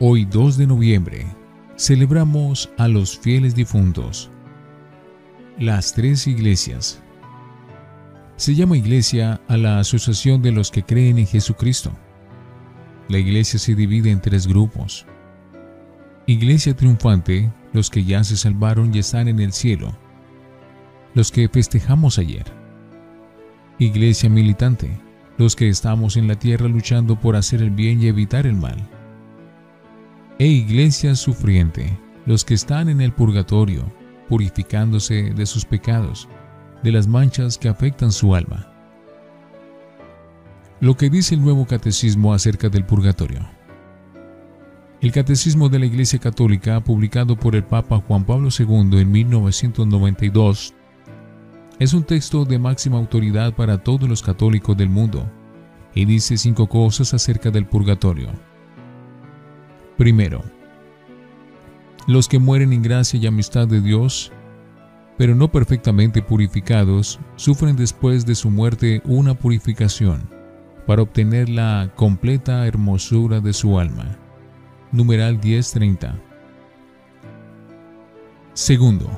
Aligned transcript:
Hoy 0.00 0.26
2 0.26 0.58
de 0.58 0.68
noviembre 0.68 1.26
celebramos 1.76 2.70
a 2.78 2.86
los 2.86 3.18
fieles 3.18 3.56
difuntos. 3.56 4.30
Las 5.58 5.92
tres 5.92 6.28
iglesias. 6.28 7.02
Se 8.36 8.54
llama 8.54 8.76
iglesia 8.76 9.40
a 9.48 9.56
la 9.56 9.80
asociación 9.80 10.40
de 10.40 10.52
los 10.52 10.70
que 10.70 10.84
creen 10.84 11.18
en 11.18 11.26
Jesucristo. 11.26 11.90
La 13.08 13.18
iglesia 13.18 13.58
se 13.58 13.74
divide 13.74 14.12
en 14.12 14.20
tres 14.20 14.46
grupos. 14.46 15.04
Iglesia 16.26 16.76
triunfante, 16.76 17.50
los 17.72 17.90
que 17.90 18.04
ya 18.04 18.22
se 18.22 18.36
salvaron 18.36 18.94
y 18.94 19.00
están 19.00 19.26
en 19.26 19.40
el 19.40 19.52
cielo. 19.52 19.98
Los 21.12 21.32
que 21.32 21.48
festejamos 21.48 22.20
ayer. 22.20 22.44
Iglesia 23.80 24.30
militante, 24.30 24.96
los 25.38 25.56
que 25.56 25.68
estamos 25.68 26.16
en 26.16 26.28
la 26.28 26.36
tierra 26.36 26.68
luchando 26.68 27.18
por 27.18 27.34
hacer 27.34 27.62
el 27.62 27.72
bien 27.72 28.00
y 28.00 28.06
evitar 28.06 28.46
el 28.46 28.54
mal 28.54 28.88
e 30.38 30.46
iglesia 30.46 31.16
sufriente, 31.16 31.98
los 32.24 32.44
que 32.44 32.54
están 32.54 32.88
en 32.88 33.00
el 33.00 33.12
purgatorio, 33.12 33.84
purificándose 34.28 35.32
de 35.34 35.46
sus 35.46 35.64
pecados, 35.64 36.28
de 36.82 36.92
las 36.92 37.08
manchas 37.08 37.58
que 37.58 37.68
afectan 37.68 38.12
su 38.12 38.34
alma. 38.34 38.72
Lo 40.80 40.96
que 40.96 41.10
dice 41.10 41.34
el 41.34 41.42
nuevo 41.42 41.66
catecismo 41.66 42.32
acerca 42.32 42.68
del 42.68 42.84
purgatorio. 42.84 43.40
El 45.00 45.10
Catecismo 45.12 45.68
de 45.68 45.80
la 45.80 45.86
Iglesia 45.86 46.18
Católica, 46.18 46.82
publicado 46.82 47.36
por 47.36 47.56
el 47.56 47.64
Papa 47.64 48.02
Juan 48.06 48.24
Pablo 48.24 48.48
II 48.56 49.00
en 49.00 49.10
1992, 49.10 50.74
es 51.78 51.94
un 51.94 52.02
texto 52.04 52.44
de 52.44 52.58
máxima 52.58 52.98
autoridad 52.98 53.54
para 53.54 53.78
todos 53.78 54.08
los 54.08 54.22
católicos 54.22 54.76
del 54.76 54.88
mundo 54.88 55.28
y 55.94 56.04
dice 56.04 56.36
cinco 56.36 56.68
cosas 56.68 57.14
acerca 57.14 57.50
del 57.50 57.66
purgatorio. 57.66 58.30
Primero, 59.98 60.44
los 62.06 62.28
que 62.28 62.38
mueren 62.38 62.72
en 62.72 62.82
gracia 62.82 63.18
y 63.18 63.26
amistad 63.26 63.66
de 63.66 63.80
Dios, 63.80 64.30
pero 65.16 65.34
no 65.34 65.50
perfectamente 65.50 66.22
purificados, 66.22 67.18
sufren 67.34 67.74
después 67.74 68.24
de 68.24 68.36
su 68.36 68.48
muerte 68.48 69.02
una 69.04 69.34
purificación 69.34 70.30
para 70.86 71.02
obtener 71.02 71.48
la 71.48 71.90
completa 71.96 72.64
hermosura 72.68 73.40
de 73.40 73.52
su 73.52 73.76
alma. 73.76 74.16
Numeral 74.92 75.40
1030. 75.42 76.14
Segundo, 78.54 79.10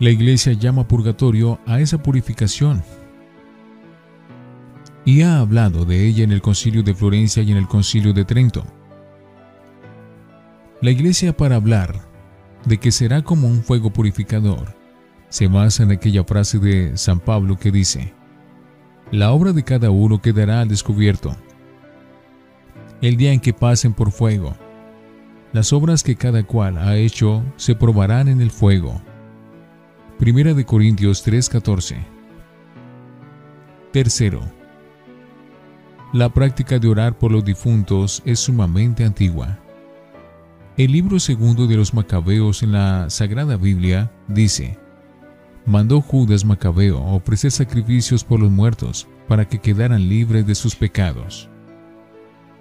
la 0.00 0.10
iglesia 0.10 0.52
llama 0.52 0.88
purgatorio 0.88 1.60
a 1.64 1.78
esa 1.78 2.02
purificación 2.02 2.82
y 5.04 5.22
ha 5.22 5.40
hablado 5.40 5.84
de 5.84 6.06
ella 6.06 6.24
en 6.24 6.32
el 6.32 6.40
concilio 6.40 6.82
de 6.82 6.94
Florencia 6.94 7.42
y 7.42 7.52
en 7.52 7.58
el 7.58 7.68
concilio 7.68 8.12
de 8.12 8.24
Trento. 8.24 8.64
La 10.80 10.90
iglesia 10.90 11.36
para 11.36 11.56
hablar 11.56 12.00
de 12.64 12.78
que 12.78 12.90
será 12.90 13.22
como 13.22 13.48
un 13.48 13.62
fuego 13.62 13.92
purificador 13.92 14.74
se 15.28 15.48
basa 15.48 15.82
en 15.82 15.90
aquella 15.90 16.24
frase 16.24 16.58
de 16.58 16.96
San 16.96 17.20
Pablo 17.20 17.58
que 17.58 17.70
dice, 17.70 18.14
la 19.10 19.32
obra 19.32 19.52
de 19.52 19.64
cada 19.64 19.90
uno 19.90 20.22
quedará 20.22 20.60
al 20.60 20.68
descubierto. 20.68 21.36
El 23.00 23.16
día 23.16 23.32
en 23.32 23.40
que 23.40 23.52
pasen 23.52 23.92
por 23.92 24.12
fuego, 24.12 24.54
las 25.52 25.72
obras 25.72 26.02
que 26.02 26.16
cada 26.16 26.42
cual 26.44 26.78
ha 26.78 26.96
hecho 26.96 27.42
se 27.56 27.74
probarán 27.74 28.28
en 28.28 28.40
el 28.40 28.50
fuego. 28.50 29.02
Primera 30.18 30.54
de 30.54 30.64
Corintios 30.64 31.26
3:14. 31.26 31.96
Tercero, 33.92 34.40
la 36.14 36.28
práctica 36.28 36.78
de 36.78 36.86
orar 36.86 37.18
por 37.18 37.32
los 37.32 37.44
difuntos 37.44 38.22
es 38.24 38.38
sumamente 38.38 39.04
antigua. 39.04 39.58
El 40.76 40.92
libro 40.92 41.18
segundo 41.18 41.66
de 41.66 41.76
los 41.76 41.92
Macabeos 41.92 42.62
en 42.62 42.70
la 42.70 43.10
Sagrada 43.10 43.56
Biblia 43.56 44.12
dice, 44.28 44.78
mandó 45.66 46.00
Judas 46.00 46.44
Macabeo 46.44 47.02
ofrecer 47.02 47.50
sacrificios 47.50 48.22
por 48.22 48.38
los 48.38 48.52
muertos 48.52 49.08
para 49.26 49.48
que 49.48 49.58
quedaran 49.58 50.08
libres 50.08 50.46
de 50.46 50.54
sus 50.54 50.76
pecados. 50.76 51.48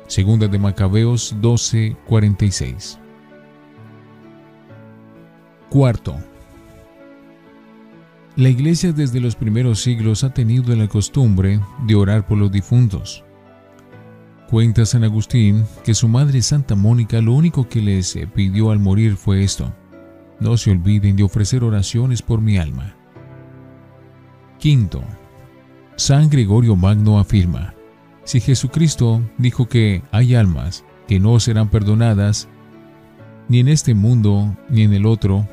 Segunda 0.08 0.48
de 0.48 0.58
Macabeos 0.58 1.36
12:46. 1.40 2.98
Cuarto. 5.70 6.16
La 8.36 8.50
iglesia 8.50 8.94
desde 8.94 9.20
los 9.20 9.36
primeros 9.36 9.80
siglos 9.80 10.24
ha 10.24 10.34
tenido 10.34 10.76
la 10.76 10.88
costumbre 10.88 11.60
de 11.86 11.94
orar 11.94 12.26
por 12.26 12.40
los 12.40 12.52
difuntos. 12.52 13.24
Cuenta 14.54 14.86
San 14.86 15.04
Agustín 15.04 15.66
que 15.84 15.96
su 15.96 16.08
madre 16.08 16.40
Santa 16.44 16.76
Mónica 16.76 17.20
lo 17.22 17.34
único 17.34 17.68
que 17.68 17.82
les 17.82 18.16
pidió 18.36 18.70
al 18.70 18.78
morir 18.78 19.16
fue 19.16 19.44
esto, 19.44 19.74
no 20.40 20.58
se 20.58 20.70
olviden 20.70 21.16
de 21.16 21.24
ofrecer 21.24 21.64
oraciones 21.64 22.22
por 22.22 22.40
mi 22.40 22.60
alma. 22.60 22.96
Quinto, 24.60 25.02
San 25.96 26.30
Gregorio 26.30 26.76
Magno 26.76 27.18
afirma, 27.18 27.74
si 28.26 28.40
Jesucristo 28.42 29.24
dijo 29.40 29.68
que 29.68 30.04
hay 30.12 30.36
almas 30.36 30.86
que 31.08 31.20
no 31.20 31.40
serán 31.40 31.70
perdonadas, 31.70 32.48
ni 33.50 33.58
en 33.58 33.70
este 33.70 33.96
mundo 33.96 34.56
ni 34.70 34.84
en 34.84 34.94
el 34.94 35.08
otro, 35.08 35.50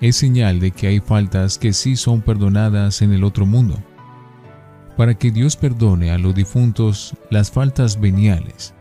es 0.00 0.16
señal 0.16 0.60
de 0.60 0.70
que 0.70 0.86
hay 0.86 1.00
faltas 1.00 1.58
que 1.58 1.74
sí 1.74 1.94
son 1.94 2.22
perdonadas 2.22 3.02
en 3.02 3.12
el 3.12 3.22
otro 3.22 3.44
mundo 3.44 3.76
para 5.00 5.14
que 5.14 5.30
Dios 5.30 5.56
perdone 5.56 6.10
a 6.10 6.18
los 6.18 6.34
difuntos 6.34 7.16
las 7.30 7.50
faltas 7.50 7.98
veniales 7.98 8.74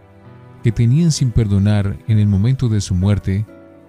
que 0.66 0.74
tenían 0.74 1.13
sin 1.13 1.31
perdonar 1.31 1.97
en 2.09 2.19
el 2.19 2.28
momento 2.28 2.68
de 2.68 2.81
su 2.81 2.94
muerte. 2.94 3.46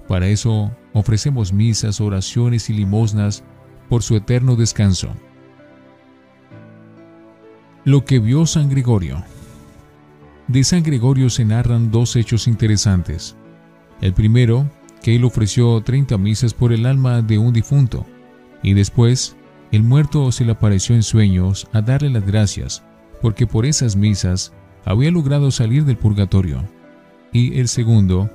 Para 0.06 0.28
eso 0.28 0.70
ofrecemos 0.92 1.52
misas, 1.52 2.00
oraciones 2.00 2.70
y 2.70 2.74
limosnas 2.74 3.42
por 3.88 4.04
su 4.04 4.14
eterno 4.14 4.54
descanso. 4.54 5.08
Lo 7.84 8.04
que 8.04 8.20
vio 8.20 8.46
San 8.46 8.70
Gregorio. 8.70 9.24
De 10.46 10.62
San 10.62 10.84
Gregorio 10.84 11.30
se 11.30 11.44
narran 11.44 11.90
dos 11.90 12.14
hechos 12.14 12.46
interesantes. 12.46 13.34
El 14.00 14.14
primero, 14.14 14.70
que 15.02 15.16
él 15.16 15.24
ofreció 15.24 15.80
30 15.80 16.16
misas 16.16 16.54
por 16.54 16.72
el 16.72 16.86
alma 16.86 17.22
de 17.22 17.38
un 17.38 17.52
difunto, 17.52 18.06
y 18.62 18.74
después 18.74 19.36
el 19.72 19.84
muerto 19.84 20.32
se 20.32 20.44
le 20.44 20.52
apareció 20.52 20.94
en 20.94 21.02
sueños 21.02 21.68
a 21.72 21.80
darle 21.80 22.10
las 22.10 22.26
gracias, 22.26 22.82
porque 23.22 23.46
por 23.46 23.66
esas 23.66 23.94
misas 23.94 24.52
había 24.84 25.10
logrado 25.10 25.50
salir 25.50 25.84
del 25.84 25.96
purgatorio. 25.96 26.64
Y 27.32 27.58
el 27.60 27.68
segundo, 27.68 28.28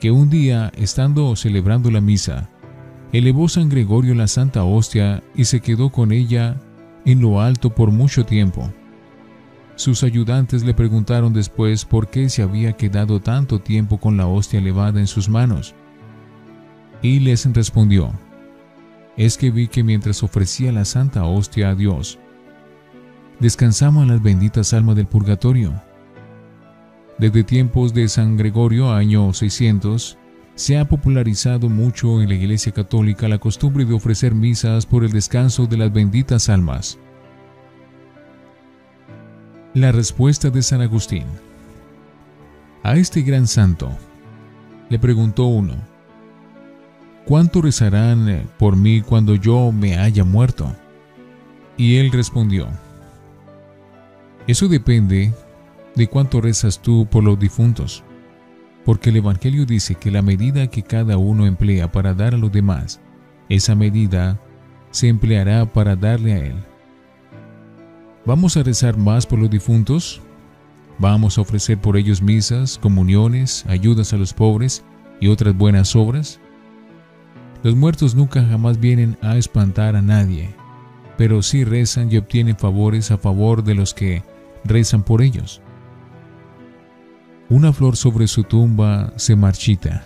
que 0.00 0.10
un 0.10 0.30
día, 0.30 0.72
estando 0.76 1.34
celebrando 1.36 1.90
la 1.90 2.00
misa, 2.00 2.48
elevó 3.12 3.48
San 3.48 3.68
Gregorio 3.68 4.14
la 4.14 4.28
Santa 4.28 4.64
Hostia 4.64 5.22
y 5.34 5.44
se 5.44 5.60
quedó 5.60 5.90
con 5.90 6.12
ella 6.12 6.56
en 7.04 7.20
lo 7.20 7.40
alto 7.40 7.74
por 7.74 7.90
mucho 7.90 8.24
tiempo. 8.24 8.70
Sus 9.76 10.02
ayudantes 10.02 10.64
le 10.64 10.74
preguntaron 10.74 11.32
después 11.32 11.84
por 11.84 12.08
qué 12.08 12.28
se 12.28 12.42
había 12.42 12.72
quedado 12.72 13.20
tanto 13.20 13.60
tiempo 13.60 13.98
con 13.98 14.16
la 14.16 14.26
hostia 14.26 14.58
elevada 14.58 14.98
en 14.98 15.06
sus 15.06 15.28
manos. 15.28 15.74
Y 17.00 17.20
les 17.20 17.46
respondió, 17.52 18.12
es 19.18 19.36
que 19.36 19.50
vi 19.50 19.66
que 19.66 19.82
mientras 19.82 20.22
ofrecía 20.22 20.70
la 20.70 20.84
Santa 20.84 21.24
Hostia 21.24 21.70
a 21.70 21.74
Dios, 21.74 22.20
descansamos 23.40 24.04
en 24.04 24.10
las 24.10 24.22
benditas 24.22 24.72
almas 24.72 24.94
del 24.94 25.08
purgatorio. 25.08 25.74
Desde 27.18 27.42
tiempos 27.42 27.92
de 27.92 28.08
San 28.08 28.36
Gregorio, 28.36 28.92
año 28.92 29.34
600, 29.34 30.16
se 30.54 30.78
ha 30.78 30.86
popularizado 30.86 31.68
mucho 31.68 32.22
en 32.22 32.28
la 32.28 32.36
Iglesia 32.36 32.70
Católica 32.70 33.26
la 33.26 33.38
costumbre 33.38 33.84
de 33.84 33.94
ofrecer 33.94 34.36
misas 34.36 34.86
por 34.86 35.02
el 35.02 35.10
descanso 35.10 35.66
de 35.66 35.78
las 35.78 35.92
benditas 35.92 36.48
almas. 36.48 36.96
La 39.74 39.90
respuesta 39.90 40.48
de 40.50 40.62
San 40.62 40.80
Agustín. 40.80 41.24
A 42.84 42.94
este 42.94 43.22
gran 43.22 43.48
santo 43.48 43.90
le 44.88 44.98
preguntó 45.00 45.46
uno, 45.46 45.74
¿cuánto 47.28 47.60
rezarán 47.60 48.26
eh, 48.30 48.46
por 48.58 48.74
mí 48.74 49.02
cuando 49.02 49.34
yo 49.34 49.70
me 49.70 49.98
haya 49.98 50.24
muerto? 50.24 50.74
Y 51.76 51.96
él 51.96 52.10
respondió, 52.10 52.68
eso 54.46 54.66
depende 54.66 55.34
de 55.94 56.06
cuánto 56.06 56.40
rezas 56.40 56.80
tú 56.80 57.06
por 57.06 57.22
los 57.22 57.38
difuntos, 57.38 58.02
porque 58.82 59.10
el 59.10 59.16
Evangelio 59.16 59.66
dice 59.66 59.94
que 59.94 60.10
la 60.10 60.22
medida 60.22 60.68
que 60.68 60.82
cada 60.82 61.18
uno 61.18 61.44
emplea 61.44 61.92
para 61.92 62.14
dar 62.14 62.34
a 62.34 62.38
los 62.38 62.50
demás, 62.50 62.98
esa 63.50 63.74
medida 63.74 64.40
se 64.90 65.08
empleará 65.08 65.70
para 65.70 65.96
darle 65.96 66.32
a 66.32 66.38
él. 66.46 66.56
¿Vamos 68.24 68.56
a 68.56 68.62
rezar 68.62 68.96
más 68.96 69.26
por 69.26 69.38
los 69.38 69.50
difuntos? 69.50 70.22
¿Vamos 70.98 71.36
a 71.36 71.42
ofrecer 71.42 71.78
por 71.78 71.98
ellos 71.98 72.22
misas, 72.22 72.78
comuniones, 72.78 73.66
ayudas 73.68 74.14
a 74.14 74.16
los 74.16 74.32
pobres 74.32 74.82
y 75.20 75.28
otras 75.28 75.54
buenas 75.54 75.94
obras? 75.94 76.40
Los 77.62 77.74
muertos 77.74 78.14
nunca 78.14 78.44
jamás 78.44 78.78
vienen 78.78 79.18
a 79.20 79.36
espantar 79.36 79.96
a 79.96 80.02
nadie, 80.02 80.54
pero 81.16 81.42
sí 81.42 81.64
rezan 81.64 82.10
y 82.12 82.16
obtienen 82.16 82.56
favores 82.56 83.10
a 83.10 83.18
favor 83.18 83.64
de 83.64 83.74
los 83.74 83.94
que 83.94 84.22
rezan 84.64 85.02
por 85.02 85.22
ellos. 85.22 85.60
Una 87.50 87.72
flor 87.72 87.96
sobre 87.96 88.28
su 88.28 88.44
tumba 88.44 89.12
se 89.16 89.34
marchita. 89.34 90.04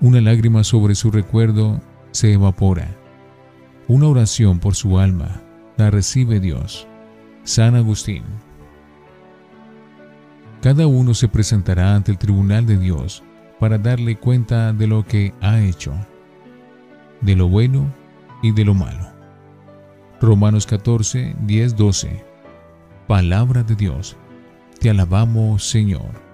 Una 0.00 0.20
lágrima 0.20 0.64
sobre 0.64 0.94
su 0.94 1.10
recuerdo 1.10 1.80
se 2.10 2.32
evapora. 2.32 2.96
Una 3.88 4.08
oración 4.08 4.58
por 4.58 4.74
su 4.74 4.98
alma 4.98 5.42
la 5.76 5.90
recibe 5.90 6.40
Dios. 6.40 6.88
San 7.44 7.76
Agustín. 7.76 8.24
Cada 10.62 10.88
uno 10.88 11.14
se 11.14 11.28
presentará 11.28 11.94
ante 11.94 12.10
el 12.10 12.18
tribunal 12.18 12.66
de 12.66 12.76
Dios 12.76 13.22
para 13.60 13.78
darle 13.78 14.16
cuenta 14.16 14.72
de 14.72 14.86
lo 14.88 15.04
que 15.04 15.32
ha 15.40 15.60
hecho, 15.60 15.94
de 17.20 17.36
lo 17.36 17.48
bueno 17.48 17.92
y 18.42 18.52
de 18.52 18.64
lo 18.64 18.74
malo. 18.74 19.06
Romanos 20.20 20.66
14, 20.66 21.36
10, 21.40 21.76
12. 21.76 22.24
Palabra 23.06 23.62
de 23.62 23.74
Dios. 23.74 24.16
Te 24.80 24.90
alabamos, 24.90 25.64
Señor. 25.64 26.25